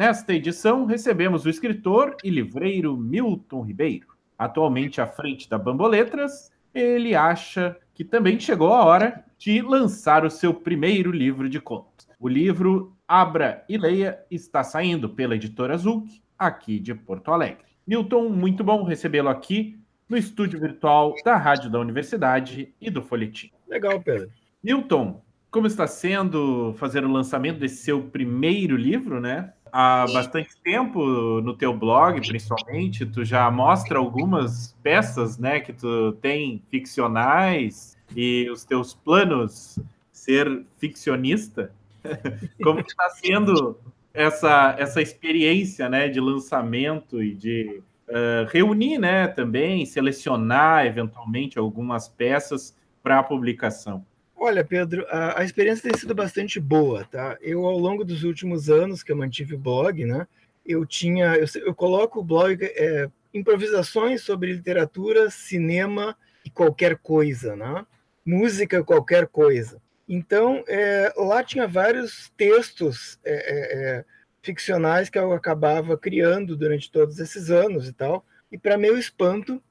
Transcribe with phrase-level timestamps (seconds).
[0.00, 4.06] Nesta edição, recebemos o escritor e livreiro Milton Ribeiro.
[4.38, 10.30] Atualmente à frente da Bamboletras, ele acha que também chegou a hora de lançar o
[10.30, 12.08] seu primeiro livro de contos.
[12.18, 17.66] O livro Abra e Leia está saindo pela editora Zulk, aqui de Porto Alegre.
[17.86, 23.50] Milton, muito bom recebê-lo aqui no estúdio virtual da Rádio da Universidade e do Folhetim.
[23.68, 24.30] Legal, Pedro.
[24.64, 29.52] Milton, como está sendo fazer o lançamento desse seu primeiro livro, né?
[29.72, 36.12] Há bastante tempo no teu blog, principalmente, tu já mostra algumas peças, né, que tu
[36.20, 39.78] tem ficcionais e os teus planos
[40.12, 41.72] ser ficcionista.
[42.62, 43.78] Como está sendo
[44.12, 52.08] essa essa experiência, né, de lançamento e de uh, reunir, né, também, selecionar eventualmente algumas
[52.08, 54.04] peças para a publicação?
[54.42, 57.36] Olha, Pedro, a, a, experiência tem sido bastante boa, tá?
[57.42, 60.26] Eu, ao longo dos últimos anos que eu mantive o blog, né,
[60.64, 67.54] eu tinha, eu, eu coloco o blog é, improvisações sobre literatura, cinema e qualquer coisa,
[67.54, 67.84] né?
[68.24, 69.78] Música, qualquer coisa.
[70.08, 74.04] Então, é, lá tinha vários textos é, é, é
[74.42, 78.24] ficcionais que eu acabava criando durante todos esses anos e tal.
[78.50, 79.62] E para meu espanto,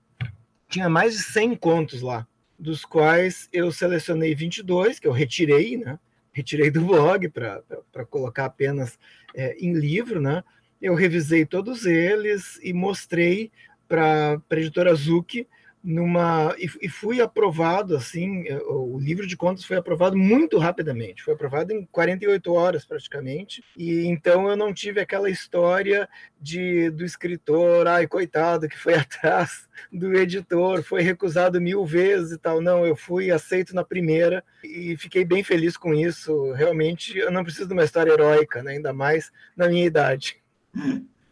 [0.67, 2.27] tinha mais de 100 contos lá,
[2.59, 5.97] dos quais eu selecionei 22, que eu retirei, né?
[6.31, 8.99] Retirei do blog para colocar apenas
[9.33, 10.43] é, em livro, né?
[10.81, 13.51] Eu revisei todos eles e mostrei
[13.87, 15.47] para a editora Zuki
[15.83, 21.23] numa e, e, fui aprovado assim é, o livro de contas foi aprovado muito rapidamente
[21.23, 26.07] foi aprovado em 48 horas praticamente e então eu não tive aquela história
[26.39, 32.37] de do escritor ai coitado que foi atrás do editor foi recusado mil vezes e
[32.37, 37.31] tal não eu fui aceito na primeira e fiquei bem feliz com isso realmente eu
[37.31, 38.73] não preciso de uma história heróica né?
[38.73, 40.41] ainda mais na minha idade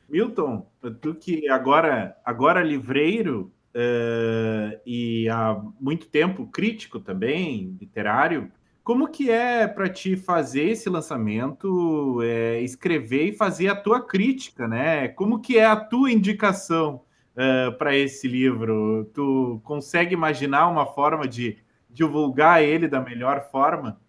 [0.07, 0.66] Milton
[1.02, 8.52] tu que agora agora livreiro uh, e há muito tempo crítico também, literário.
[8.84, 14.68] Como que é para ti fazer esse lançamento, é, escrever e fazer a tua crítica,
[14.68, 15.10] né?
[15.10, 17.02] Como que é a tua indicação
[17.36, 19.10] uh, para esse livro?
[19.14, 21.58] Tu consegue imaginar uma forma de
[21.90, 24.00] divulgar ele da melhor forma?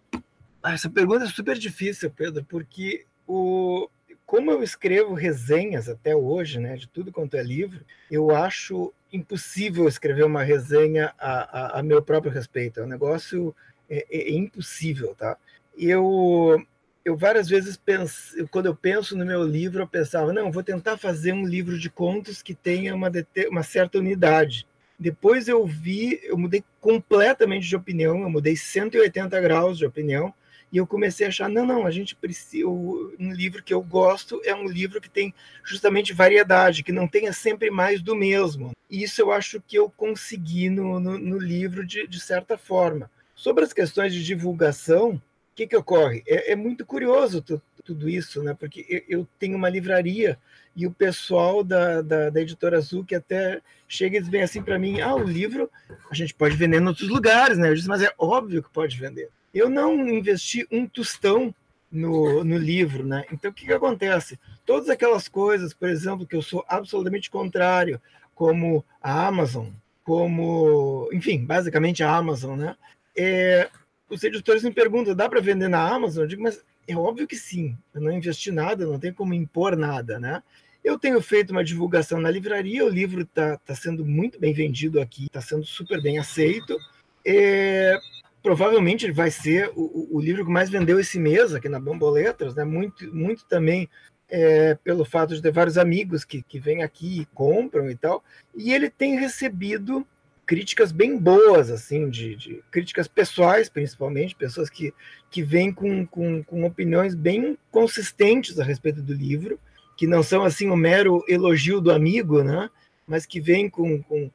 [0.63, 3.89] Ah, essa pergunta é super difícil, Pedro, porque o,
[4.29, 9.87] como eu escrevo resenhas até hoje, né, de tudo quanto é livro, eu acho impossível
[9.87, 12.79] escrever uma resenha a, a, a meu próprio respeito.
[12.79, 13.55] É um negócio
[13.89, 15.35] é, é, é impossível, tá?
[15.75, 16.63] Eu
[17.03, 20.95] eu várias vezes penso, quando eu penso no meu livro, eu pensava, não, vou tentar
[20.95, 23.11] fazer um livro de contos que tenha uma,
[23.49, 24.67] uma certa unidade.
[24.99, 30.31] Depois eu vi, eu mudei completamente de opinião, eu mudei 180 graus de opinião,
[30.71, 32.67] e eu comecei a achar, não, não, a gente precisa.
[32.67, 37.33] Um livro que eu gosto é um livro que tem justamente variedade, que não tenha
[37.33, 38.71] sempre mais do mesmo.
[38.89, 43.09] E isso eu acho que eu consegui no, no, no livro de, de certa forma.
[43.33, 45.21] Sobre as questões de divulgação, o
[45.55, 46.23] que, que ocorre?
[46.27, 48.53] É, é muito curioso tu, tudo isso, né?
[48.53, 50.37] Porque eu, eu, tenho uma livraria
[50.75, 54.61] e o pessoal da, da, da editora Azul que até chega e diz bem assim
[54.61, 55.69] para mim: ah, o livro
[56.11, 57.69] a gente pode vender em outros lugares, né?
[57.69, 61.53] Eu disse, mas é óbvio que pode vender eu não investi um tostão
[61.91, 63.25] no, no livro, né?
[63.31, 64.39] Então, o que, que acontece?
[64.65, 67.99] Todas aquelas coisas, por exemplo, que eu sou absolutamente contrário,
[68.35, 69.67] como a Amazon,
[70.03, 72.75] como, enfim, basicamente a Amazon, né?
[73.17, 73.69] É,
[74.09, 76.23] os editores me perguntam, dá para vender na Amazon?
[76.23, 77.77] Eu digo, mas é óbvio que sim.
[77.93, 80.41] Eu não investi nada, não tem como impor nada, né?
[80.83, 84.99] Eu tenho feito uma divulgação na livraria, o livro está tá sendo muito bem vendido
[85.01, 86.77] aqui, está sendo super bem aceito.
[87.25, 87.99] É,
[88.41, 92.55] provavelmente ele vai ser o, o, livro que mais vendeu esse mês aqui na Bamboletras,
[92.55, 92.63] né?
[92.63, 93.89] Muito, muito também
[94.29, 98.23] é, pelo fato de ter vários amigos que, que vêm aqui e compram e tal.
[98.55, 100.05] E ele tem recebido
[100.45, 104.93] críticas bem boas, assim, de, de críticas pessoais, principalmente, pessoas que,
[105.29, 109.59] que vêm com, com, com opiniões bem consistentes a respeito do livro,
[109.95, 112.69] que não são assim o mero elogio do amigo, né?
[113.05, 114.31] Mas que vêm com, com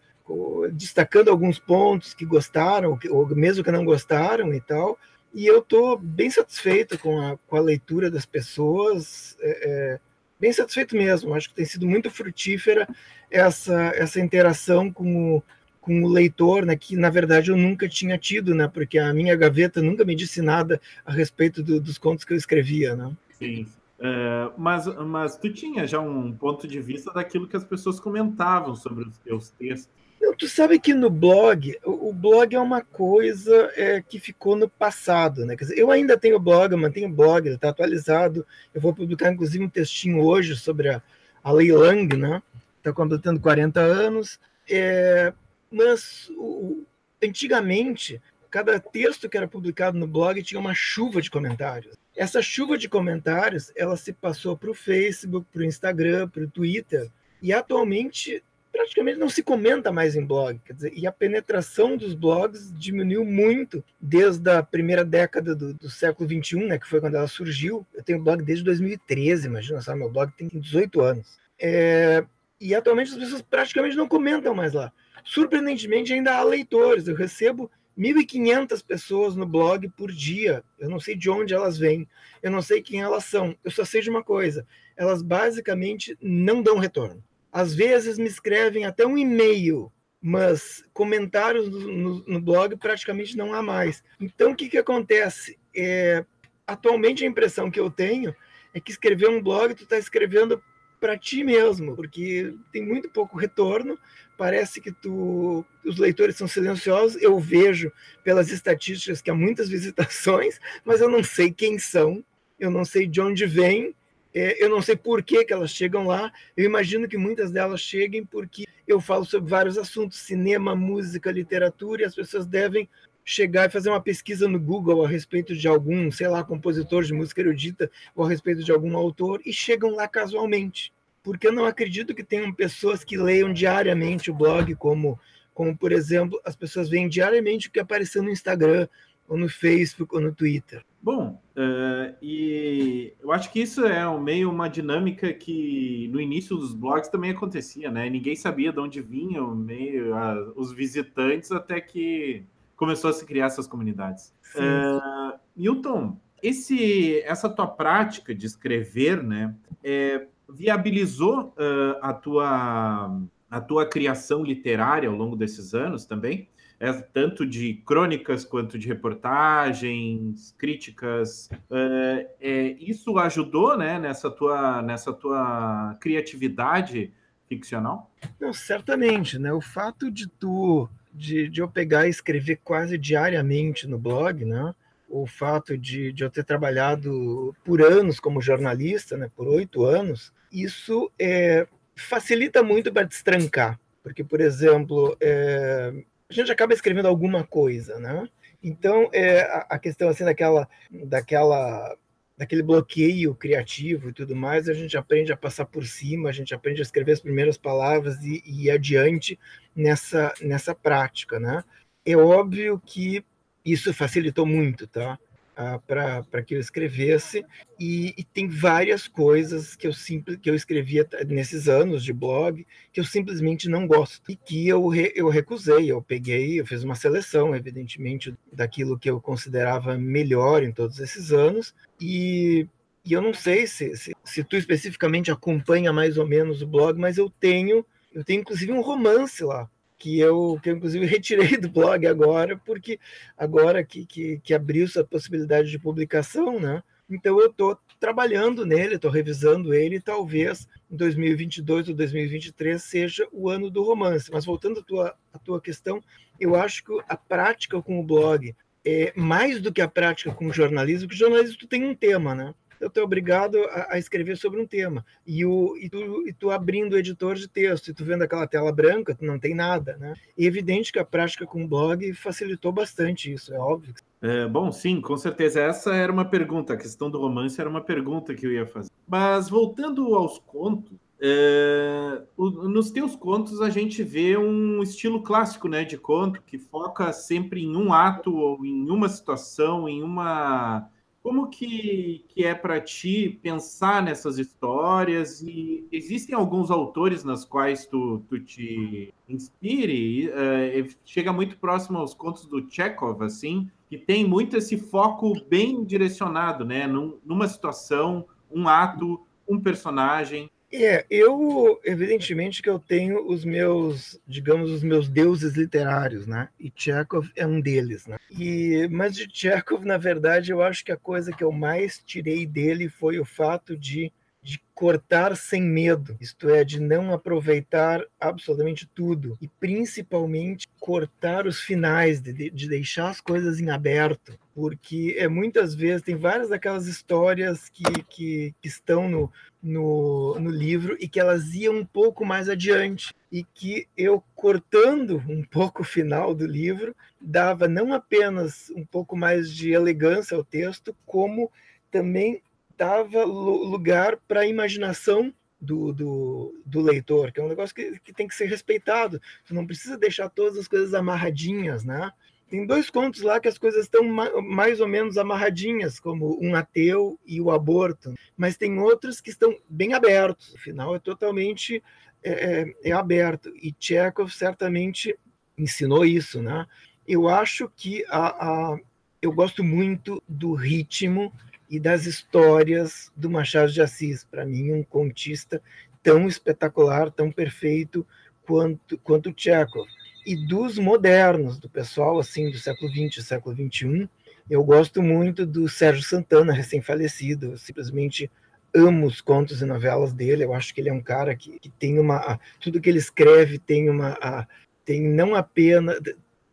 [0.73, 4.99] destacando alguns pontos que gostaram, ou mesmo que não gostaram e tal.
[5.35, 9.37] E eu estou bem satisfeito com a, com a leitura das pessoas.
[9.41, 10.01] É, é,
[10.39, 11.35] bem satisfeito mesmo.
[11.35, 12.89] Acho que tem sido muito frutífera
[13.31, 15.43] essa, essa interação com o,
[15.81, 19.35] com o leitor, né, que na verdade eu nunca tinha tido, né, porque a minha
[19.37, 23.13] gaveta nunca me disse nada a respeito do, dos contos que eu escrevia, né.
[23.39, 23.67] Sim.
[23.99, 28.75] Uh, mas, mas tu tinha já um ponto de vista daquilo que as pessoas comentavam
[28.75, 30.04] sobre os teus textos.
[30.39, 35.45] Tu sabe que no blog, o, blog é uma coisa é, que ficou no passado,
[35.45, 35.57] né?
[35.57, 38.47] Quer dizer, eu ainda tenho blog, eu mantenho blog, ele está atualizado.
[38.75, 41.03] Eu vou publicar, inclusive, um textinho hoje sobre a,
[41.43, 42.43] a Lei Lang, né?
[42.79, 44.39] Está completando 40 anos.
[44.69, 45.33] É,
[45.71, 46.85] mas o,
[47.23, 48.21] antigamente,
[48.51, 51.97] cada texto que era publicado no blog tinha uma chuva de comentários.
[52.17, 56.51] Essa chuva de comentários, ela se passou para o Facebook, para o Instagram, para o
[56.51, 57.11] Twitter,
[57.43, 58.43] e atualmente
[58.75, 60.61] praticamente não se comenta mais em blog.
[60.69, 66.29] Dizer, e a penetração dos blogs diminuiu muito desde a primeira década do, do século
[66.29, 67.87] XXI, né, que foi quando ela surgiu.
[67.95, 70.01] Eu tenho blog desde 2013, imagina, sabe?
[70.01, 71.39] Meu blog tem 18 anos.
[71.57, 72.25] É,
[72.61, 74.93] e atualmente as pessoas praticamente não comentam mais lá.
[75.23, 77.07] Surpreendentemente, ainda há leitores.
[77.07, 80.65] Eu recebo 1.500 pessoas no blog por dia.
[80.81, 82.09] Eu não sei de onde elas vêm,
[82.43, 83.57] eu não sei quem elas são.
[83.63, 84.67] Eu só sei de uma coisa:
[84.97, 87.23] elas basicamente não dão retorno.
[87.55, 93.55] Às vezes me escrevem até um e-mail, mas comentários no, no, no blog praticamente não
[93.55, 94.03] há mais.
[94.21, 95.57] Então, o que, que acontece?
[95.73, 96.25] É,
[96.67, 98.35] atualmente, a impressão que eu tenho
[98.75, 100.61] é que escrever um blog, tu está escrevendo
[100.99, 103.97] para ti mesmo, porque tem muito pouco retorno.
[104.37, 107.23] Parece que tu, os leitores são silenciosos.
[107.23, 107.93] Eu vejo
[108.25, 112.25] pelas estatísticas que há muitas visitações, mas eu não sei quem são,
[112.59, 113.95] eu não sei de onde vêm, é,
[114.35, 116.33] eu não sei por que, que elas chegam lá.
[116.57, 122.03] Eu imagino que muitas delas cheguem porque eu falo sobre vários assuntos: cinema, música, literatura,
[122.03, 122.89] e as pessoas devem
[123.25, 127.15] chegar e fazer uma pesquisa no Google a respeito de algum, sei lá, compositor de
[127.15, 130.93] música erudita ou a respeito de algum autor e chegam lá casualmente.
[131.23, 135.19] Porque eu não acredito que tenham pessoas que leiam diariamente o blog, como,
[135.55, 138.87] como por exemplo, as pessoas veem diariamente o que apareceu no Instagram,
[139.29, 140.85] ou no Facebook, ou no Twitter.
[141.03, 146.75] Bom, uh, e eu acho que isso é meio uma dinâmica que no início dos
[146.75, 148.09] blogs também acontecia, né?
[148.09, 153.47] Ninguém sabia de onde vinham meio a, os visitantes até que começou a se criar
[153.47, 154.33] essas comunidades.
[154.55, 163.21] Uh, Milton, esse, essa tua prática de escrever, né, é, viabilizou uh, a, tua,
[163.55, 166.49] a tua criação literária ao longo desses anos também?
[166.81, 171.49] É, tanto de crônicas quanto de reportagens, críticas.
[171.71, 177.13] Uh, é, isso ajudou né, nessa, tua, nessa tua criatividade
[177.49, 178.11] ficcional?
[178.41, 179.53] Não, certamente, né?
[179.53, 184.75] O fato de tu de, de eu pegar e escrever quase diariamente no blog, né?
[185.09, 189.31] O fato de, de eu ter trabalhado por anos como jornalista, né?
[189.37, 195.93] Por oito anos, isso é, facilita muito para destrancar, porque, por exemplo, é,
[196.29, 198.29] a gente acaba escrevendo alguma coisa, né?
[198.63, 201.97] Então, é, a, a questão assim daquela, daquela
[202.37, 206.53] daquele bloqueio criativo e tudo mais, a gente aprende a passar por cima, a gente
[206.53, 209.39] aprende a escrever as primeiras palavras e, e ir adiante
[209.75, 211.63] nessa, nessa prática, né?
[212.05, 213.25] É óbvio que
[213.65, 215.19] isso facilitou muito, tá?
[215.57, 217.45] Ah, para que eu escrevesse.
[217.79, 222.67] E, e, tem várias coisas que eu simples que eu escrevia nesses anos de blog
[222.93, 225.91] que eu simplesmente não gosto e que eu, re, eu recusei.
[225.91, 231.33] Eu peguei eu fiz uma seleção evidentemente daquilo que eu considerava melhor em todos esses
[231.33, 231.73] anos.
[232.01, 232.67] E,
[233.05, 236.99] e eu não sei se, se, se tu especificamente acompanha mais ou menos o blog
[236.99, 241.57] mas eu tenho eu tenho inclusive um romance lá que eu, que eu inclusive retirei
[241.57, 242.99] do blog agora, porque
[243.37, 246.83] agora que, que, que abriu essa possibilidade de publicação, né?
[247.09, 253.29] Então eu estou trabalhando nele, estou revisando ele, e talvez em 2022 ou 2023 seja
[253.33, 254.31] o ano do romance.
[254.33, 256.03] Mas voltando à tua, à tua questão,
[256.41, 260.47] eu acho que a prática com o blog é mais do que a prática com
[260.47, 262.55] o jornalismo, porque o jornalismo tu tem um tema, né?
[262.85, 265.05] Eu estou obrigado a, a, escrever sobre um tema.
[265.27, 268.47] E, o, e, tu, e tu abrindo o editor de texto, e tu vendo aquela
[268.47, 270.13] tela branca, tu não tem nada, né?
[270.37, 273.95] E é evidente que a prática com o blog facilitou bastante isso, é óbvio.
[274.21, 275.63] É, bom, sim, com certeza.
[275.63, 278.91] Essa era uma pergunta, a questão do romance era uma pergunta que eu ia fazer.
[279.09, 285.69] Mas voltando aos contos, é, o, nos teus contos a gente vê um estilo clássico
[285.69, 290.87] né, de conto que foca sempre em um ato ou em uma situação, em uma
[291.25, 295.41] como que, que é para ti pensar nessas histórias?
[295.41, 300.29] E existem alguns autores nas quais tu, tu te inspire?
[300.29, 305.83] Uh, chega muito próximo aos contos do Chekhov, assim, que tem muito esse foco bem
[305.83, 306.87] direcionado, né?
[306.87, 310.51] Num, numa situação, um ato, um personagem?
[310.77, 316.49] É, eu, evidentemente que eu tenho os meus, digamos, os meus deuses literários, né?
[316.59, 318.17] E Chekhov é um deles, né?
[318.31, 322.45] E, mas de Chekhov, na verdade, eu acho que a coisa que eu mais tirei
[322.45, 324.13] dele foi o fato de
[324.45, 331.61] de cortar sem medo, isto é, de não aproveitar absolutamente tudo e principalmente cortar os
[331.61, 336.87] finais, de, de deixar as coisas em aberto, porque é muitas vezes tem várias daquelas
[336.87, 339.33] histórias que, que, que estão no,
[339.63, 345.23] no, no livro e que elas iam um pouco mais adiante e que eu cortando
[345.27, 350.45] um pouco o final do livro dava não apenas um pouco mais de elegância ao
[350.45, 351.51] texto, como
[351.91, 352.43] também
[352.77, 358.13] dava lugar para a imaginação do, do, do, leitor, que é um negócio que, que
[358.13, 359.21] tem que ser respeitado.
[359.45, 362.11] Você não precisa deixar todas as coisas amarradinhas, né?
[362.49, 367.19] Tem dois contos lá que as coisas estão mais ou menos amarradinhas, como um ateu
[367.27, 370.53] e o aborto, mas tem outros que estão bem abertos.
[370.55, 371.83] O final é totalmente
[372.23, 373.51] é, é, é aberto.
[373.57, 375.19] E Chekhov certamente
[375.57, 376.67] ensinou isso, né?
[377.09, 378.79] Eu acho que a, a
[379.21, 381.33] eu gosto muito do ritmo
[381.69, 384.25] e das histórias do Machado de Assis.
[384.25, 385.63] Para mim, um contista
[386.03, 388.07] tão espetacular, tão perfeito
[388.47, 389.89] quanto quanto Chekhov.
[390.27, 394.09] E dos modernos, do pessoal assim do século XX século XXI,
[394.49, 397.57] eu gosto muito do Sérgio Santana, recém-falecido.
[397.57, 398.31] Simplesmente
[398.75, 400.45] amo os contos e novelas dele.
[400.45, 402.39] Eu acho que ele é um cara que, que tem uma.
[402.61, 404.19] Tudo que ele escreve tem uma.
[404.21, 404.47] A,
[404.85, 405.99] tem não apenas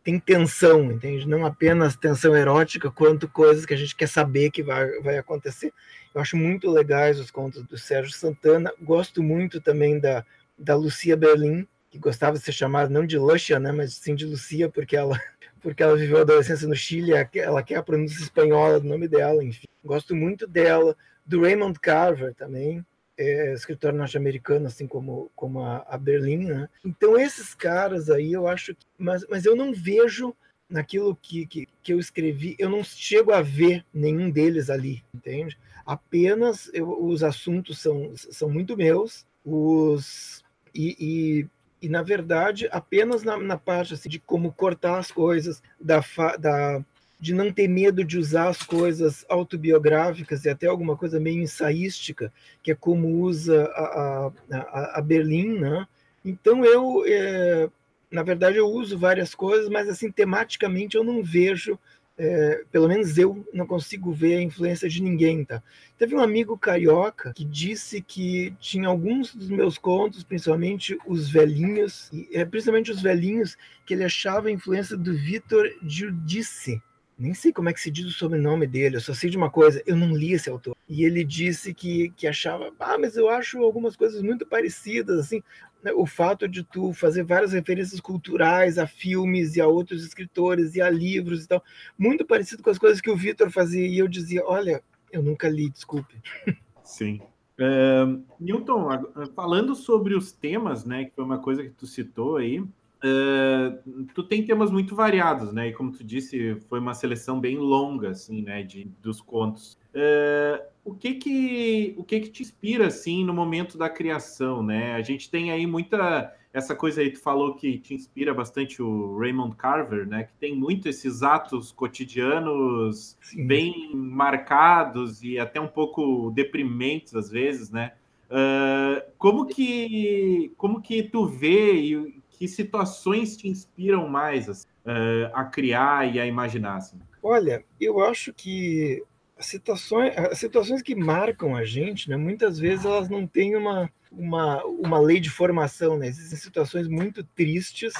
[0.02, 1.28] tem tensão, entende?
[1.28, 5.72] Não apenas tensão erótica, quanto coisas que a gente quer saber que vai, vai acontecer.
[6.14, 8.72] Eu acho muito legais os contos do Sérgio Santana.
[8.80, 10.24] Gosto muito também da,
[10.58, 14.26] da Lucia Berlim, que gostava de ser chamada não de Lucia, né, mas sim de
[14.26, 15.18] Lucia, porque ela
[15.60, 19.44] porque ela viveu a adolescência no Chile, ela quer a pronúncia espanhola do nome dela,
[19.44, 19.68] enfim.
[19.84, 22.84] Gosto muito dela, do Raymond Carver também,
[23.16, 26.68] é, escritor norte-americano, assim como, como a, a Berlim, né?
[26.84, 30.34] Então esses caras aí eu acho que, mas, mas eu não vejo
[30.68, 35.58] naquilo que, que, que eu escrevi, eu não chego a ver nenhum deles ali, entende?
[35.84, 40.42] Apenas eu, os assuntos são, são muito meus, os
[40.74, 45.62] e, e, e na verdade apenas na, na parte assim, de como cortar as coisas,
[45.78, 46.02] da,
[46.38, 46.82] da
[47.22, 52.32] de não ter medo de usar as coisas autobiográficas e até alguma coisa meio ensaística,
[52.60, 55.86] que é como usa a, a, a Berlim, né?
[56.24, 57.70] Então eu, é,
[58.10, 61.78] na verdade, eu uso várias coisas, mas assim tematicamente eu não vejo,
[62.18, 65.62] é, pelo menos eu não consigo ver a influência de ninguém, tá?
[65.96, 72.10] Teve um amigo carioca que disse que tinha alguns dos meus contos, principalmente os velhinhos,
[72.12, 76.82] e, é, principalmente os velhinhos, que ele achava a influência do Vitor Giudice,
[77.22, 79.48] nem sei como é que se diz o sobrenome dele, eu só sei de uma
[79.48, 80.76] coisa, eu não li esse autor.
[80.88, 85.40] E ele disse que, que achava, ah, mas eu acho algumas coisas muito parecidas, assim,
[85.84, 90.74] né, o fato de tu fazer várias referências culturais a filmes e a outros escritores
[90.74, 91.62] e a livros e tal,
[91.96, 95.48] muito parecido com as coisas que o Vitor fazia, e eu dizia, olha, eu nunca
[95.48, 96.20] li, desculpe.
[96.82, 97.20] Sim.
[97.56, 98.88] Uh, Newton,
[99.36, 102.64] falando sobre os temas, né, que foi uma coisa que tu citou aí,
[103.04, 105.68] Uh, tu tem temas muito variados, né?
[105.68, 108.62] E como tu disse, foi uma seleção bem longa, assim, né?
[108.62, 109.76] De, dos contos.
[109.92, 114.94] Uh, o que que o que que te inspira assim no momento da criação, né?
[114.94, 119.18] A gente tem aí muita essa coisa aí tu falou que te inspira bastante o
[119.18, 120.24] Raymond Carver, né?
[120.24, 123.46] Que tem muito esses atos cotidianos Sim.
[123.46, 127.92] bem marcados e até um pouco deprimentes às vezes, né?
[128.30, 135.30] Uh, como que como que tu vê e que situações te inspiram mais assim, uh,
[135.32, 136.78] a criar e a imaginar?
[136.78, 136.98] Assim?
[137.22, 139.00] Olha, eu acho que
[139.38, 143.88] as situações, as situações que marcam a gente, né, muitas vezes elas não têm uma,
[144.10, 145.96] uma, uma lei de formação.
[145.96, 146.08] Né?
[146.08, 147.92] Existem situações muito tristes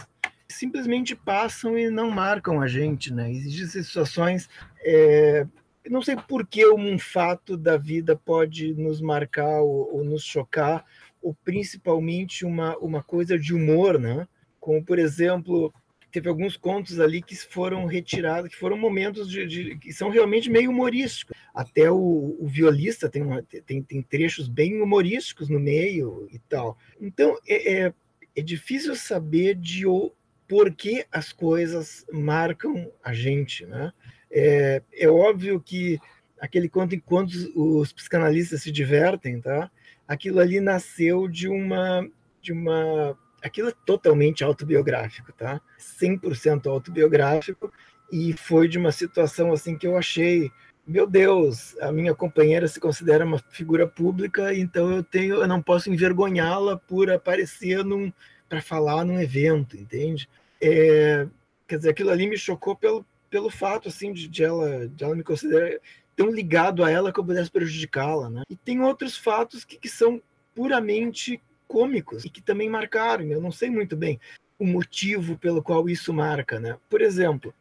[0.48, 3.14] que simplesmente passam e não marcam a gente.
[3.14, 3.30] Né?
[3.30, 4.48] Existem situações.
[4.80, 5.46] É,
[5.88, 10.84] não sei por que um fato da vida pode nos marcar ou, ou nos chocar,
[11.22, 14.26] ou principalmente uma, uma coisa de humor, né?
[14.62, 15.74] Como, por exemplo,
[16.12, 20.48] teve alguns contos ali que foram retirados, que foram momentos de, de que são realmente
[20.48, 21.36] meio humorísticos.
[21.52, 26.78] Até o, o violista tem, uma, tem, tem trechos bem humorísticos no meio e tal.
[27.00, 27.94] Então, é, é,
[28.36, 30.12] é difícil saber de o,
[30.46, 33.92] por que as coisas marcam a gente, né?
[34.30, 35.98] É, é óbvio que
[36.40, 39.68] aquele conto enquanto os psicanalistas se divertem, tá?
[40.06, 42.08] aquilo ali nasceu de uma
[42.40, 45.60] de uma aquilo é totalmente autobiográfico, tá?
[45.78, 47.72] 100% autobiográfico
[48.10, 50.50] e foi de uma situação assim que eu achei
[50.86, 55.62] meu Deus, a minha companheira se considera uma figura pública, então eu tenho, eu não
[55.62, 58.12] posso envergonhá-la por aparecer num
[58.48, 60.28] para falar num evento, entende?
[60.60, 61.26] É,
[61.66, 65.14] quer dizer, aquilo ali me chocou pelo, pelo fato assim de, de ela de ela
[65.14, 65.78] me considerar
[66.14, 68.42] tão ligado a ela que eu pudesse prejudicá-la, né?
[68.50, 70.20] E tem outros fatos que, que são
[70.54, 71.40] puramente
[71.72, 73.24] cômicos e que também marcaram.
[73.24, 74.20] Eu não sei muito bem
[74.58, 76.76] o motivo pelo qual isso marca, né?
[76.90, 77.54] Por exemplo,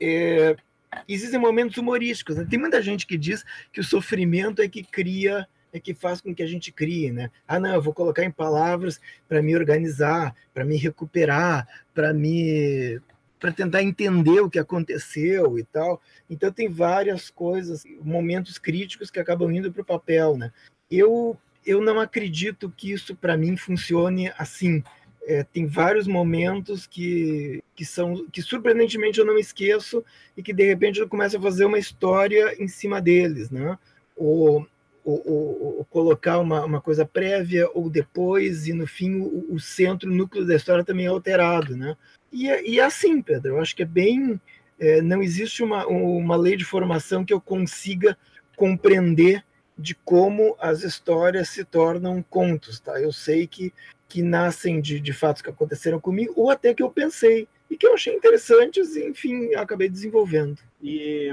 [0.00, 0.56] é,
[1.08, 2.36] existem momentos humorísticos.
[2.36, 2.46] Né?
[2.50, 6.34] Tem muita gente que diz que o sofrimento é que cria, é que faz com
[6.34, 7.30] que a gente crie, né?
[7.46, 13.00] Ah, não, eu vou colocar em palavras para me organizar, para me recuperar, para me
[13.38, 16.02] para tentar entender o que aconteceu e tal.
[16.28, 20.50] Então tem várias coisas, momentos críticos que acabam indo para o papel, né?
[20.90, 24.82] Eu eu não acredito que isso para mim funcione assim.
[25.26, 30.02] É, tem vários momentos que, que são que surpreendentemente eu não esqueço
[30.34, 33.78] e que de repente eu começo a fazer uma história em cima deles, né?
[34.16, 34.66] Ou,
[35.04, 39.60] ou, ou, ou colocar uma, uma coisa prévia ou depois e no fim o, o
[39.60, 41.94] centro, o núcleo da história também é alterado, né?
[42.32, 44.40] E, é, e é assim, Pedro, eu acho que é bem
[44.78, 48.16] é, não existe uma, uma lei de formação que eu consiga
[48.56, 49.44] compreender
[49.78, 53.00] de como as histórias se tornam contos, tá?
[53.00, 53.72] Eu sei que
[54.08, 57.86] que nascem de, de fatos que aconteceram comigo, ou até que eu pensei e que
[57.86, 60.58] eu achei interessantes e, enfim, acabei desenvolvendo.
[60.82, 61.28] E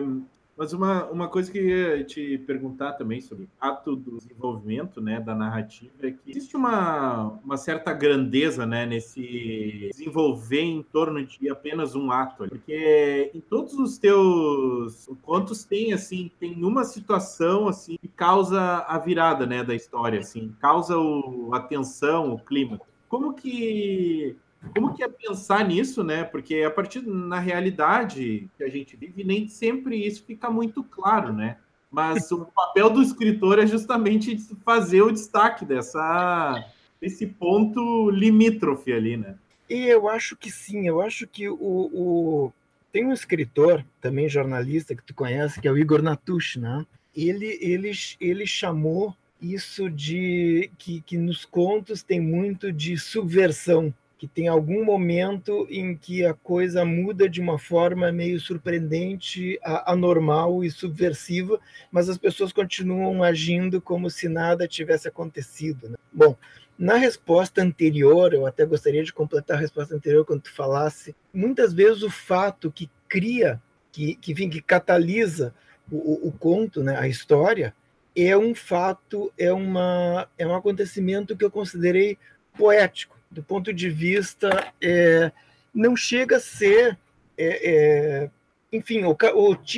[0.58, 5.02] mas uma, uma coisa que eu ia te perguntar também sobre o ato do desenvolvimento
[5.02, 11.26] né, da narrativa é que existe uma, uma certa grandeza né, nesse desenvolver em torno
[11.26, 12.48] de apenas um ato.
[12.48, 18.98] Porque em todos os teus contos tem assim, tem uma situação assim que causa a
[18.98, 22.80] virada né, da história, assim, causa o, a tensão, o clima.
[23.10, 24.38] Como que
[24.74, 26.24] como que é pensar nisso, né?
[26.24, 31.34] Porque a partir na realidade que a gente vive, nem sempre isso fica muito claro,
[31.34, 31.58] né?
[31.92, 36.66] Mas o papel do escritor é justamente fazer o destaque dessa
[37.00, 39.36] desse ponto limítrofe ali, né?
[39.70, 42.54] E eu acho que sim, eu acho que o, o...
[42.92, 46.86] tem um escritor, também jornalista que tu conhece, que é o Igor Natush, né?
[47.16, 53.94] Ele, ele, ele chamou isso de que, que nos contos tem muito de subversão
[54.26, 60.64] que tem algum momento em que a coisa muda de uma forma meio surpreendente, anormal
[60.64, 61.60] e subversiva,
[61.92, 65.90] mas as pessoas continuam agindo como se nada tivesse acontecido.
[65.90, 65.96] Né?
[66.12, 66.36] Bom,
[66.78, 71.72] na resposta anterior, eu até gostaria de completar a resposta anterior quando tu falasse, muitas
[71.72, 73.62] vezes o fato que cria,
[73.92, 75.54] que, que, vem, que catalisa
[75.92, 77.76] o, o, o conto, né, a história,
[78.16, 82.18] é um fato, é, uma, é um acontecimento que eu considerei
[82.58, 85.32] poético do ponto de vista é,
[85.74, 86.98] não chega a ser
[87.38, 88.30] é, é,
[88.72, 89.16] enfim o,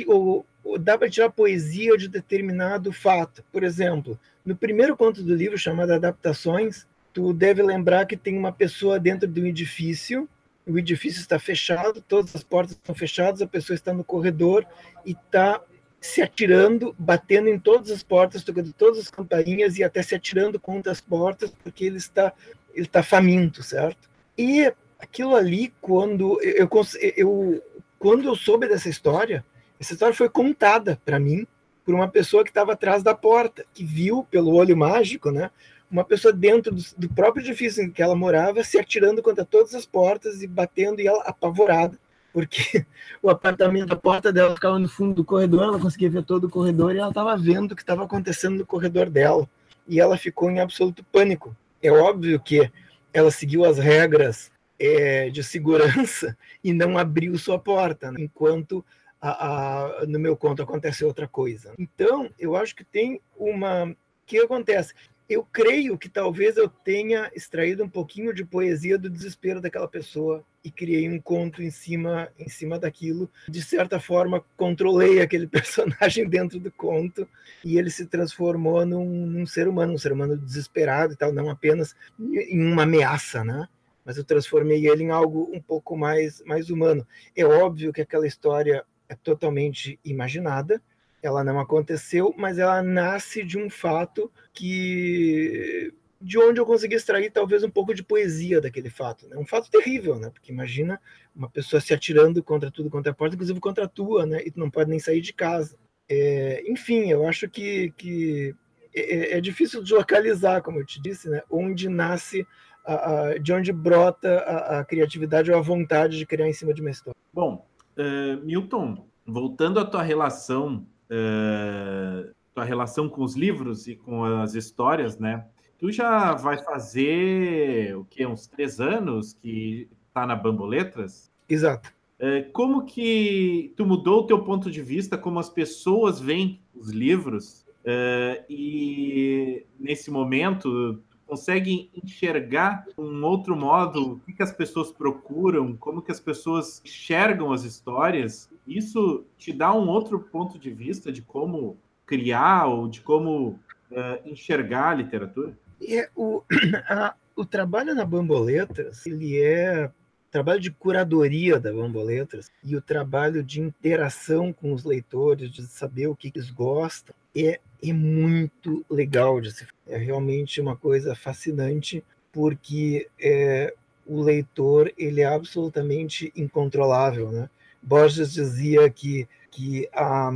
[0.06, 3.44] o, o, dá para tirar poesia de determinado fato.
[3.52, 8.52] Por exemplo no primeiro conto do livro chamado adaptações tu deve lembrar que tem uma
[8.52, 10.28] pessoa dentro de um edifício
[10.66, 14.66] o edifício está fechado todas as portas estão fechadas a pessoa está no corredor
[15.04, 15.60] e está
[16.00, 20.58] se atirando, batendo em todas as portas, tocando todas as campainhas e até se atirando
[20.60, 22.32] contra as portas, porque ele está
[22.74, 24.08] ele está faminto, certo?
[24.36, 26.68] E aquilo ali, quando eu,
[27.16, 27.62] eu,
[27.98, 29.44] quando eu soube dessa história,
[29.80, 31.46] essa história foi contada para mim
[31.84, 35.50] por uma pessoa que estava atrás da porta, que viu pelo olho mágico, né?
[35.90, 39.74] Uma pessoa dentro do, do, próprio edifício em que ela morava se atirando contra todas
[39.74, 41.98] as portas e batendo, e ela apavorada,
[42.32, 42.84] porque
[43.22, 46.50] o apartamento, a porta dela ficava no fundo do corredor, ela conseguia ver todo o
[46.50, 49.48] corredor e ela estava vendo o que estava acontecendo no corredor dela.
[49.86, 51.56] E ela ficou em absoluto pânico.
[51.82, 52.70] É óbvio que
[53.12, 58.20] ela seguiu as regras é, de segurança e não abriu sua porta, né?
[58.20, 58.84] enquanto
[59.20, 61.72] a, a, no meu conto acontece outra coisa.
[61.78, 63.84] Então, eu acho que tem uma.
[63.84, 64.94] O que acontece?
[65.28, 70.42] Eu creio que talvez eu tenha extraído um pouquinho de poesia do desespero daquela pessoa
[70.64, 73.30] e criei um conto em cima em cima daquilo.
[73.46, 77.28] De certa forma, controlei aquele personagem dentro do conto
[77.62, 81.50] e ele se transformou num, num ser humano, um ser humano desesperado e tal, não
[81.50, 83.68] apenas em uma ameaça, né?
[84.04, 87.06] Mas eu transformei ele em algo um pouco mais mais humano.
[87.36, 90.80] É óbvio que aquela história é totalmente imaginada,
[91.22, 97.30] ela não aconteceu, mas ela nasce de um fato que de onde eu consegui extrair
[97.30, 99.36] talvez um pouco de poesia daquele fato, né?
[99.36, 100.30] Um fato terrível, né?
[100.30, 101.00] Porque imagina
[101.34, 104.42] uma pessoa se atirando contra tudo, contra a porta, inclusive contra a tua, né?
[104.44, 105.76] E tu não pode nem sair de casa.
[106.08, 108.54] É, enfim, eu acho que, que
[108.94, 111.42] é, é, é difícil de localizar, como eu te disse, né?
[111.48, 112.44] Onde nasce,
[112.84, 116.74] a, a, de onde brota a, a, criatividade ou a vontade de criar em cima
[116.74, 117.16] de uma história.
[117.32, 117.64] Bom,
[117.96, 124.54] uh, Milton, voltando à tua relação uh, tua relação com os livros e com as
[124.54, 125.44] histórias, né?
[125.78, 131.30] Tu já vai fazer o que uns três anos que tá na Bamboletras?
[131.48, 131.92] Exato.
[132.18, 136.90] Uh, como que tu mudou o teu ponto de vista, como as pessoas veem os
[136.90, 144.90] livros uh, e nesse momento consegue enxergar um outro modo o que, que, as pessoas
[144.90, 148.50] procuram, como que as pessoas enxergam as histórias.
[148.68, 153.58] Isso te dá um outro ponto de vista de como criar ou de como
[153.90, 155.56] uh, enxergar a literatura?
[155.86, 156.42] É, o,
[156.88, 159.90] a, o trabalho na Bamboletras, ele é
[160.30, 166.06] trabalho de curadoria da Bamboletras e o trabalho de interação com os leitores, de saber
[166.06, 172.04] o que eles gostam, é, é muito legal de se É realmente uma coisa fascinante,
[172.32, 173.74] porque é,
[174.06, 177.30] o leitor ele é absolutamente incontrolável.
[177.30, 177.48] Né?
[177.82, 180.30] Borges dizia que, que, a,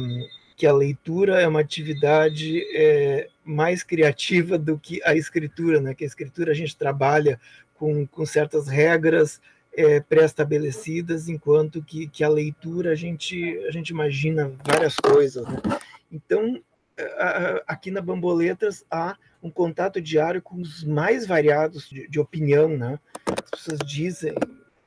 [0.57, 5.95] que a leitura é uma atividade é, mais criativa do que a escritura, né?
[5.95, 7.41] que a escritura a gente trabalha
[7.75, 9.41] com, com certas regras
[9.75, 15.47] é, pré-estabelecidas, enquanto que, que a leitura a gente, a gente imagina várias coisas.
[15.47, 15.59] Né?
[16.11, 16.63] Então,
[17.67, 22.99] aqui na Bamboletas há um contato diário com os mais variados de, de opinião, né?
[23.27, 24.35] As pessoas dizem,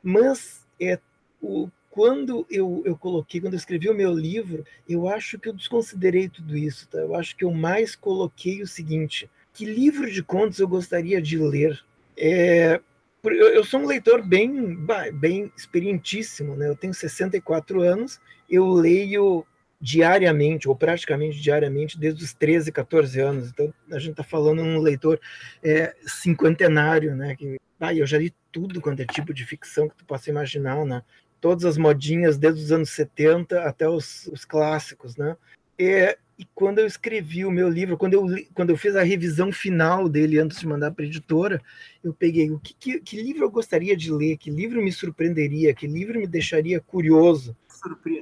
[0.02, 1.00] mas é
[1.42, 5.54] o quando eu, eu coloquei, quando eu escrevi o meu livro, eu acho que eu
[5.54, 6.98] desconsiderei tudo isso, tá?
[6.98, 11.38] Eu acho que eu mais coloquei o seguinte: que livro de contos eu gostaria de
[11.38, 11.82] ler?
[12.18, 12.82] É,
[13.24, 14.78] eu sou um leitor bem,
[15.14, 16.68] bem experientíssimo, né?
[16.68, 19.48] Eu tenho 64 anos, eu leio
[19.80, 23.52] diariamente, ou praticamente diariamente, desde os 13, 14 anos.
[23.52, 25.18] Então, a gente está falando um leitor
[25.64, 27.38] é, cinquentenário, né?
[27.38, 30.84] Que, ah, eu já li tudo quanto é tipo de ficção que tu possa imaginar,
[30.84, 31.02] né?
[31.46, 35.38] Todas as modinhas, desde os anos 70 até os, os clássicos, né?
[35.78, 39.52] É, e quando eu escrevi o meu livro, quando eu, quando eu fiz a revisão
[39.52, 41.62] final dele antes de mandar para a editora,
[42.04, 45.72] eu peguei o que, que, que, livro eu gostaria de ler, que livro me surpreenderia,
[45.72, 47.56] que livro me deixaria curioso.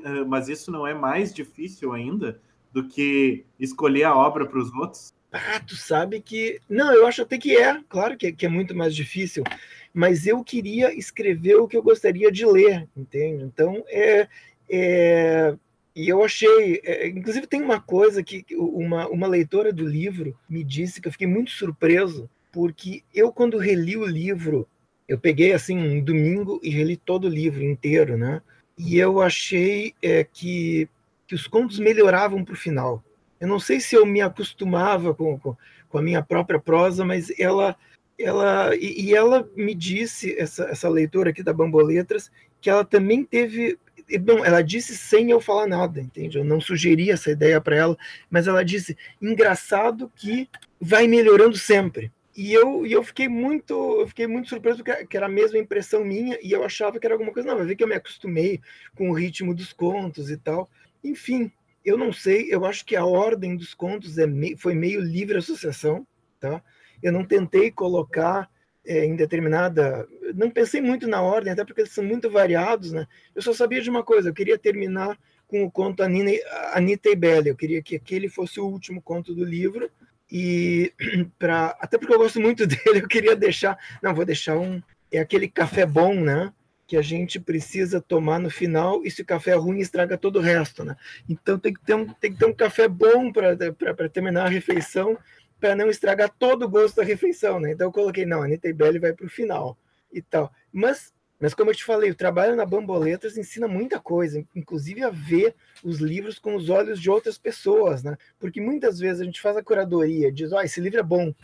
[0.04, 2.42] Eh, mas isso não é mais difícil ainda
[2.74, 5.14] do que escolher a obra para os outros?
[5.34, 6.62] Ah, tu sabe que.
[6.70, 9.44] Não, eu acho até que é, claro que é, que é muito mais difícil,
[9.92, 13.44] mas eu queria escrever o que eu gostaria de ler, entende?
[13.44, 14.28] Então, é,
[14.70, 15.56] é
[15.96, 20.64] e eu achei, é, inclusive tem uma coisa que uma, uma leitora do livro me
[20.64, 24.68] disse que eu fiquei muito surpreso, porque eu quando reli o livro,
[25.08, 28.42] eu peguei assim um domingo e reli todo o livro inteiro, né?
[28.78, 30.90] E eu achei é, que,
[31.28, 33.04] que os contos melhoravam para o final.
[33.44, 35.54] Eu não sei se eu me acostumava com, com,
[35.90, 37.76] com a minha própria prosa, mas ela
[38.18, 43.26] ela e, e, ela me disse essa, essa leitora aqui da Bamboletras que ela também
[43.26, 43.78] teve
[44.22, 46.38] Bom, ela disse sem eu falar nada, entende?
[46.38, 47.98] Eu não sugeri essa ideia para ela,
[48.30, 50.48] mas ela disse: engraçado que
[50.80, 52.14] vai melhorando sempre.
[52.36, 56.06] E eu, e eu fiquei muito eu fiquei muito surpreso que era a mesma impressão
[56.06, 57.50] minha e eu achava que era alguma coisa.
[57.50, 58.62] Não, vai ver que eu me acostumei
[58.96, 60.70] com o ritmo dos contos e tal.
[61.04, 61.52] Enfim,
[61.84, 62.48] eu não sei.
[62.50, 66.06] Eu acho que a ordem dos contos é me, foi meio livre associação,
[66.40, 66.62] tá?
[67.02, 68.50] Eu não tentei colocar
[68.86, 70.08] é, em determinada.
[70.36, 73.08] Não pensei muito na ordem, até porque eles são muito variados, né?
[73.36, 75.18] Eu só sabia de uma coisa: eu queria terminar
[75.48, 76.32] com o conto Anina,
[76.74, 77.48] Anita e Bela.
[77.48, 79.90] Eu queria que aquele fosse o último conto do livro.
[80.32, 80.94] E
[81.38, 83.78] para até porque eu gosto muito dele, eu queria deixar.
[84.02, 84.82] Não, vou deixar um.
[85.12, 86.52] É aquele café bom, né?
[86.86, 90.38] Que a gente precisa tomar no final, e se o café é ruim, estraga todo
[90.38, 90.96] o resto, né?
[91.30, 95.18] Então tem que ter um, tem que ter um café bom para terminar a refeição
[95.64, 97.72] para não estragar todo o gosto da refeição, né?
[97.72, 99.78] Então eu coloquei, não, a Anitta e vai para o final
[100.12, 100.52] e tal.
[100.74, 101.13] Mas,
[101.44, 105.54] mas como eu te falei, o trabalho na Bamboletas ensina muita coisa, inclusive a ver
[105.84, 108.16] os livros com os olhos de outras pessoas, né?
[108.40, 111.36] Porque muitas vezes a gente faz a curadoria, diz, ó, oh, esse livro é bom,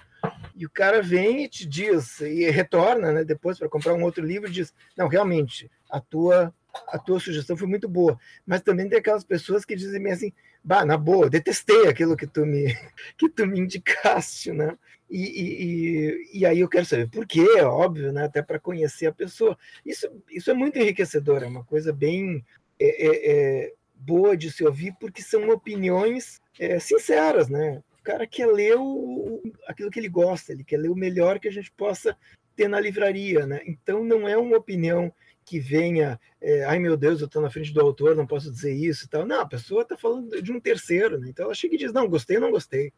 [0.56, 4.26] e o cara vem e te diz, e retorna, né, depois para comprar um outro
[4.26, 6.54] livro e diz, não, realmente, a tua
[6.88, 10.86] a tua sugestão foi muito boa, mas também tem aquelas pessoas que dizem assim, bah,
[10.86, 12.76] na boa, detestei aquilo que tu me,
[13.18, 14.78] que tu me indicaste, né?
[15.10, 18.26] E, e, e aí eu quero saber por quê, é óbvio, né?
[18.26, 19.58] Até para conhecer a pessoa.
[19.84, 22.46] Isso, isso é muito enriquecedor, é uma coisa bem
[22.80, 27.82] é, é, é boa de se ouvir, porque são opiniões é, sinceras, né?
[28.00, 31.48] O cara quer ler o, aquilo que ele gosta, ele quer ler o melhor que
[31.48, 32.16] a gente possa
[32.56, 33.62] ter na livraria, né?
[33.66, 35.12] Então não é uma opinião
[35.50, 38.72] que venha, é, ai meu Deus, eu estou na frente do autor, não posso dizer
[38.72, 39.26] isso e tal.
[39.26, 41.28] Não, a pessoa está falando de um terceiro, né?
[41.28, 42.94] Então ela chega e diz, não, gostei ou não gostei.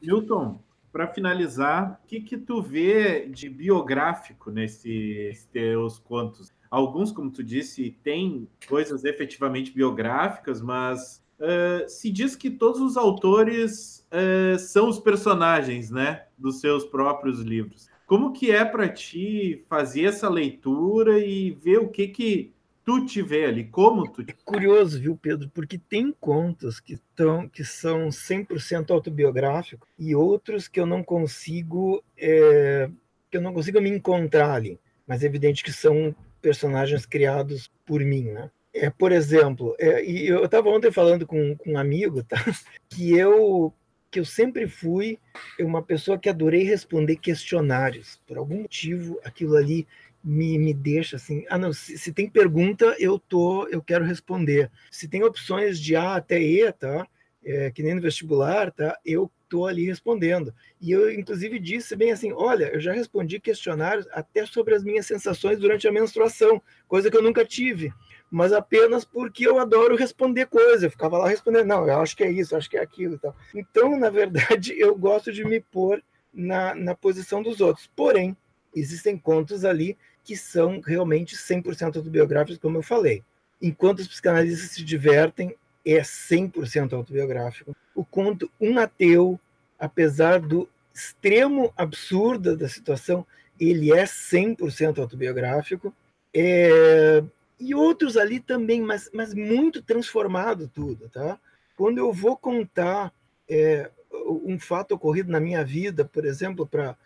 [0.00, 6.52] Milton, para finalizar, o que, que tu vê de biográfico nesses teus contos?
[6.70, 12.96] Alguns, como tu disse, têm coisas efetivamente biográficas, mas uh, se diz que todos os
[12.96, 17.88] autores uh, são os personagens, né, dos seus próprios livros.
[18.06, 23.22] Como que é para ti fazer essa leitura e ver o que que tu te
[23.22, 24.22] vê ali, como tu...
[24.22, 30.68] É curioso, viu, Pedro, porque tem contos que, tão, que são 100% autobiográficos e outros
[30.68, 32.90] que eu não consigo é,
[33.30, 38.00] que eu não consigo me encontrar ali, mas é evidente que são personagens criados por
[38.00, 38.50] mim, né?
[38.72, 42.36] É, por exemplo, é, e eu estava ontem falando com, com um amigo, tá?
[42.88, 43.72] Que eu
[44.14, 45.18] que eu sempre fui
[45.58, 48.20] uma pessoa que adorei responder questionários.
[48.24, 49.88] Por algum motivo, aquilo ali
[50.22, 51.44] me, me deixa assim.
[51.50, 54.70] Ah, não, se, se, tem pergunta, eu tô, eu quero responder.
[54.88, 57.04] Se tem opções de A até E, tá?
[57.44, 58.96] É, que nem no vestibular, tá?
[59.04, 60.54] Eu tô ali respondendo.
[60.80, 65.06] E eu, inclusive, disse bem assim: olha, eu já respondi questionários até sobre as minhas
[65.06, 67.92] sensações durante a menstruação, coisa que eu nunca tive
[68.34, 70.82] mas apenas porque eu adoro responder coisas.
[70.82, 73.14] Eu ficava lá respondendo, não, eu acho que é isso, acho que é aquilo.
[73.14, 77.88] Então, então na verdade, eu gosto de me pôr na, na posição dos outros.
[77.94, 78.36] Porém,
[78.74, 83.22] existem contos ali que são realmente 100% autobiográficos, como eu falei.
[83.62, 85.54] Enquanto os psicanalistas se divertem,
[85.86, 87.76] é 100% autobiográfico.
[87.94, 89.38] O conto Um Ateu,
[89.78, 93.24] apesar do extremo absurdo da situação,
[93.60, 95.94] ele é 100% autobiográfico.
[96.34, 97.22] É...
[97.64, 101.38] E outros ali também, mas, mas muito transformado tudo, tá?
[101.76, 103.10] Quando eu vou contar
[103.48, 106.96] é, um fato ocorrido na minha vida, por exemplo, para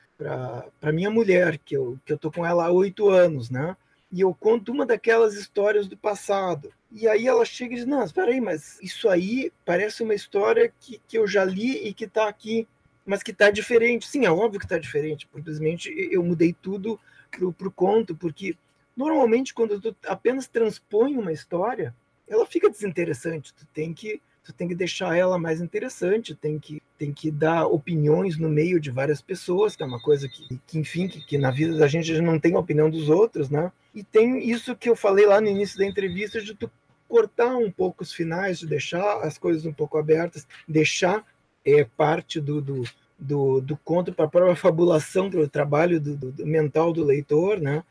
[0.81, 3.77] para minha mulher, que eu, que eu tô com ela há oito anos, né?
[4.11, 6.73] E eu conto uma daquelas histórias do passado.
[6.91, 10.73] E aí ela chega e diz: Não, espera aí, mas isso aí parece uma história
[10.81, 12.67] que, que eu já li e que está aqui,
[13.07, 14.09] mas que está diferente.
[14.09, 15.29] Sim, é óbvio que está diferente.
[15.33, 16.99] Simplesmente eu mudei tudo
[17.31, 18.57] para o conto, porque
[18.99, 21.95] normalmente quando tu apenas transpõe uma história,
[22.27, 23.55] ela fica desinteressante.
[23.55, 27.67] Tu tem que tu tem que deixar ela mais interessante, tem que, tem que dar
[27.67, 31.37] opiniões no meio de várias pessoas, que é uma coisa que, que enfim, que, que
[31.37, 33.71] na vida da gente não tem a opinião dos outros, né?
[33.95, 36.71] E tem isso que eu falei lá no início da entrevista, de tu
[37.07, 41.23] cortar um pouco os finais, de deixar as coisas um pouco abertas, deixar
[41.63, 42.85] é, parte do, do,
[43.19, 47.61] do, do conto para a própria fabulação, para o trabalho do, do, mental do leitor,
[47.61, 47.85] né?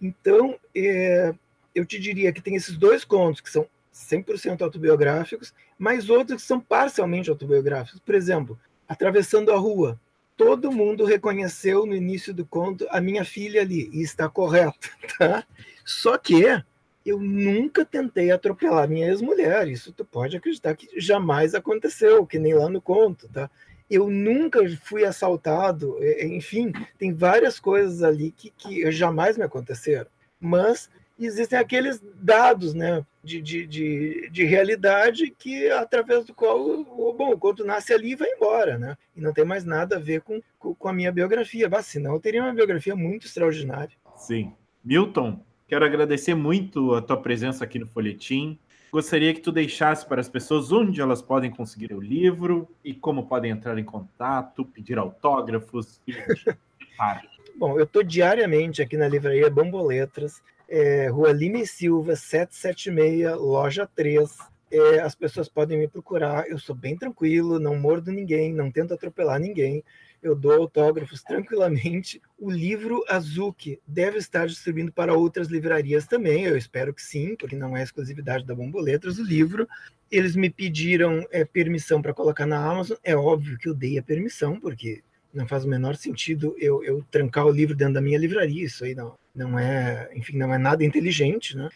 [0.00, 1.34] Então, é,
[1.74, 6.48] eu te diria que tem esses dois contos que são 100% autobiográficos, mas outros que
[6.48, 8.00] são parcialmente autobiográficos.
[8.00, 8.58] Por exemplo,
[8.90, 10.00] Atravessando a Rua.
[10.36, 14.90] Todo mundo reconheceu no início do conto a minha filha ali, e está correto.
[15.16, 15.44] Tá?
[15.84, 16.42] Só que
[17.06, 19.68] eu nunca tentei atropelar minha ex-mulher.
[19.68, 23.28] Isso tu pode acreditar que jamais aconteceu, que nem lá no conto.
[23.28, 23.48] Tá?
[23.90, 25.96] Eu nunca fui assaltado.
[26.22, 30.06] Enfim, tem várias coisas ali que, que jamais me aconteceram.
[30.40, 37.12] Mas existem aqueles dados né, de, de, de, de, realidade que através do qual o,
[37.12, 38.96] bom, o conto nasce ali vai embora, né?
[39.14, 41.68] E não tem mais nada a ver com, com a minha biografia.
[41.68, 43.94] Bah, senão eu teria uma biografia muito extraordinária.
[44.16, 44.54] Sim.
[44.82, 48.58] Milton, quero agradecer muito a tua presença aqui no Folhetim.
[48.92, 53.26] Gostaria que tu deixasse para as pessoas onde elas podem conseguir o livro e como
[53.26, 56.12] podem entrar em contato, pedir autógrafos e
[57.56, 63.88] Bom, eu estou diariamente aqui na livraria Bamboletras é, Rua Lima e Silva, 776, loja
[63.94, 64.38] 3.
[64.70, 66.48] É, as pessoas podem me procurar.
[66.48, 69.82] Eu sou bem tranquilo, não mordo ninguém, não tento atropelar ninguém.
[70.22, 72.20] Eu dou autógrafos tranquilamente.
[72.38, 76.44] O livro Azuki deve estar distribuindo para outras livrarias também.
[76.44, 79.66] Eu espero que sim, porque não é exclusividade da Bomboletras o livro.
[80.10, 82.96] Eles me pediram é, permissão para colocar na Amazon.
[83.02, 85.02] É óbvio que eu dei a permissão, porque
[85.32, 88.64] não faz o menor sentido eu, eu trancar o livro dentro da minha livraria.
[88.64, 91.68] Isso aí não, não é, enfim, não é nada inteligente, né?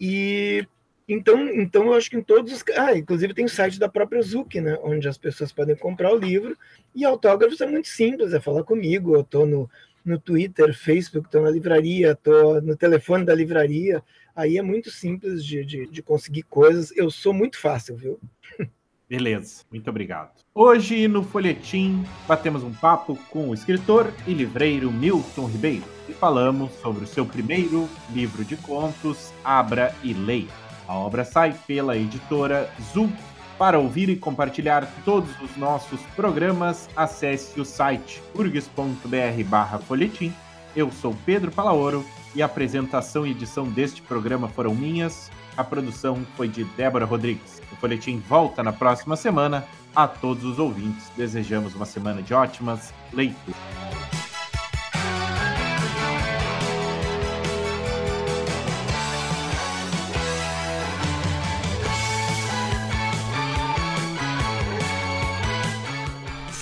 [0.00, 0.66] E
[1.08, 4.22] então, então eu acho que em todos os, ah, inclusive tem o site da própria
[4.22, 6.56] Zuki, né, onde as pessoas podem comprar o livro.
[6.94, 9.68] E autógrafos é muito simples, é falar comigo, eu estou no
[10.04, 14.02] no Twitter, Facebook, estou na livraria, estou no telefone da livraria.
[14.36, 16.94] Aí é muito simples de, de, de conseguir coisas.
[16.96, 18.20] Eu sou muito fácil, viu?
[19.08, 20.32] Beleza, muito obrigado.
[20.54, 26.72] Hoje no Folhetim batemos um papo com o escritor e livreiro Milton Ribeiro e falamos
[26.80, 30.63] sobre o seu primeiro livro de contos, Abra e Leia.
[30.86, 33.10] A obra sai pela editora Zul.
[33.58, 40.34] Para ouvir e compartilhar todos os nossos programas, acesse o site urgs.br/folhetim.
[40.74, 45.30] Eu sou Pedro Palaoro e a apresentação e edição deste programa foram minhas.
[45.56, 47.62] A produção foi de Débora Rodrigues.
[47.72, 49.64] O Folhetim volta na próxima semana.
[49.94, 54.13] A todos os ouvintes, desejamos uma semana de ótimas leituras.